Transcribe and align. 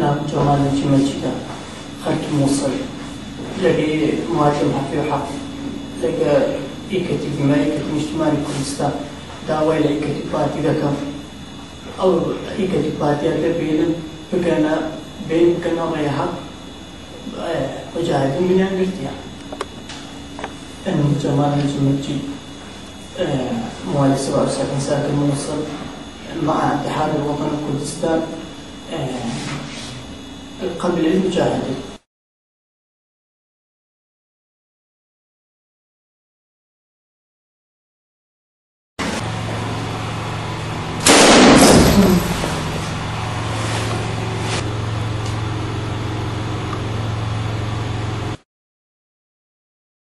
نعم 0.00 0.16
جمال 0.32 0.60
مجدا 0.92 1.32
خط 2.04 2.24
موصل. 2.40 2.70
لقي 3.62 4.12
مهاجم 4.34 4.72
حق 4.74 5.10
حق 5.10 5.28
لقى 6.02 6.46
إيكتي 6.92 7.28
بما 7.38 7.54
إيكتي 7.54 7.84
مجتمعي 7.94 8.30
كردستان 8.46 8.92
داوي 9.48 9.78
لإيكتي 9.78 10.22
باتي 10.32 10.60
ذكا 10.64 10.92
أو 12.00 12.20
إيكتي 12.58 12.90
باتي 13.00 13.28
أكا 13.28 13.58
بين 13.58 13.94
بكنا 14.32 14.90
بين 15.28 15.54
كنا 15.64 15.82
غير 15.82 16.08
حق 16.08 16.34
مجاهد 17.96 18.42
من 18.42 18.60
أنجلتيا. 18.60 19.12
أنه 20.88 21.14
جمال 21.22 21.52
مجد 21.80 22.18
موالي 23.94 24.16
سبع 24.16 24.48
ساكن 24.48 24.80
ساكن 24.80 25.14
موصل. 25.14 25.60
مع 26.42 26.72
اتحاد 26.74 27.10
الوطن 27.14 27.48
الكردستان 27.54 28.20
kabileyi 30.78 31.14
mücahidi. 31.24 31.74
Hmm. 41.96 42.33